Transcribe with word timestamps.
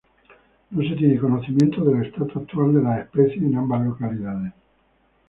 No 0.71 0.81
se 0.81 0.95
tiene 0.95 1.19
conocimiento 1.19 1.85
del 1.85 2.07
estatus 2.07 2.35
actual 2.37 2.73
de 2.73 2.81
la 2.81 3.01
especie 3.01 3.35
en 3.37 3.55
ambas 3.55 3.85
localidades. 3.85 4.51